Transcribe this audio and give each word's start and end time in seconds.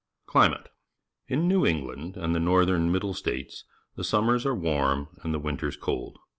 Climate.— 0.25 0.67
In 1.27 1.47
New 1.47 1.63
England 1.63 2.17
and 2.17 2.33
the 2.33 2.39
North 2.39 2.69
em 2.69 2.91
Middle 2.91 3.13
States 3.13 3.65
the 3.95 4.03
summers 4.03 4.47
are 4.47 4.55
warm 4.55 5.09
and 5.21 5.31
the 5.31 5.37
winters 5.37 5.77
cold. 5.77 6.17